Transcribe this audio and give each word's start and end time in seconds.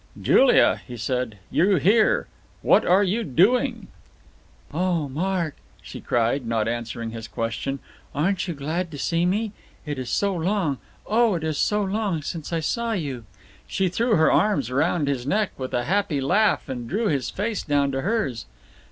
"Julia," 0.19 0.81
he 0.87 0.97
said, 0.97 1.37
"you 1.51 1.75
here! 1.75 2.25
What 2.63 2.87
are 2.87 3.03
you 3.03 3.23
doing?" 3.23 3.85
"Oh, 4.73 5.07
Mark," 5.07 5.57
she 5.83 6.01
cried, 6.01 6.43
not 6.43 6.67
answering 6.67 7.11
his 7.11 7.27
question, 7.27 7.77
"aren't 8.15 8.47
you 8.47 8.55
glad 8.55 8.89
to 8.89 8.97
see 8.97 9.27
me? 9.27 9.51
It 9.85 9.99
is 9.99 10.09
so 10.09 10.33
long, 10.33 10.79
oh, 11.05 11.35
it 11.35 11.43
is 11.43 11.59
so 11.59 11.83
long 11.83 12.23
since 12.23 12.51
I 12.51 12.61
saw 12.61 12.93
you!" 12.93 13.25
She 13.67 13.89
threw 13.89 14.15
her 14.15 14.31
arms 14.31 14.71
round 14.71 15.07
his 15.07 15.27
neck 15.27 15.51
with 15.55 15.71
a 15.71 15.83
happy 15.85 16.19
laugh, 16.19 16.67
and 16.67 16.89
drew 16.89 17.05
his 17.07 17.29
face 17.29 17.61
down 17.61 17.91
to 17.91 18.01
hers. 18.01 18.47